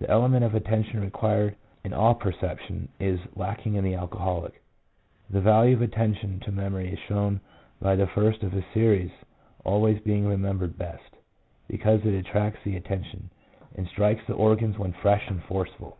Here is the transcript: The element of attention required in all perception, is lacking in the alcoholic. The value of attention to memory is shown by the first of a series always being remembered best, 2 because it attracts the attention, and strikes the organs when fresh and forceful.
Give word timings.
The 0.00 0.10
element 0.10 0.44
of 0.44 0.54
attention 0.54 1.00
required 1.00 1.56
in 1.82 1.94
all 1.94 2.14
perception, 2.14 2.90
is 3.00 3.18
lacking 3.34 3.74
in 3.74 3.82
the 3.84 3.94
alcoholic. 3.94 4.62
The 5.30 5.40
value 5.40 5.74
of 5.74 5.80
attention 5.80 6.40
to 6.40 6.52
memory 6.52 6.92
is 6.92 6.98
shown 6.98 7.40
by 7.80 7.96
the 7.96 8.06
first 8.06 8.42
of 8.42 8.52
a 8.52 8.62
series 8.74 9.10
always 9.64 9.98
being 10.00 10.26
remembered 10.28 10.76
best, 10.76 11.12
2 11.12 11.16
because 11.68 12.04
it 12.04 12.12
attracts 12.12 12.58
the 12.66 12.76
attention, 12.76 13.30
and 13.74 13.86
strikes 13.88 14.20
the 14.26 14.34
organs 14.34 14.76
when 14.78 14.92
fresh 14.92 15.26
and 15.30 15.42
forceful. 15.44 15.96